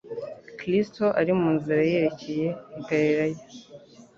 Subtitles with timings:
[0.57, 2.45] Kristo ari mu nzira yerekcye
[2.79, 3.39] i Galilaya,